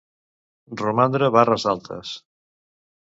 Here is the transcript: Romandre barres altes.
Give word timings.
Romandre 0.79 1.29
barres 1.37 1.67
altes. 1.75 2.17